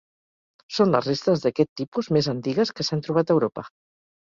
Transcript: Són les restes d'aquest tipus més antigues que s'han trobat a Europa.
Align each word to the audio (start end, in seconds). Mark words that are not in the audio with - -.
Són 0.77 0.93
les 0.95 1.09
restes 1.09 1.43
d'aquest 1.43 1.69
tipus 1.83 2.11
més 2.19 2.31
antigues 2.35 2.75
que 2.81 2.89
s'han 2.91 3.07
trobat 3.09 3.33
a 3.33 3.39
Europa. 3.39 3.71